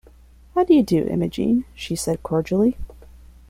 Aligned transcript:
“How 0.55 0.63
do 0.63 0.73
you 0.73 0.81
do, 0.81 1.05
Imogen?” 1.05 1.65
she 1.75 1.95
said 1.95 2.23
cordially. 2.23 2.75